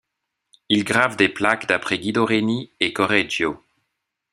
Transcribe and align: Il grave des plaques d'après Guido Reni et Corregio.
Il 0.69 0.83
grave 0.83 1.15
des 1.15 1.29
plaques 1.29 1.67
d'après 1.67 1.99
Guido 1.99 2.25
Reni 2.25 2.71
et 2.79 2.91
Corregio. 2.91 3.63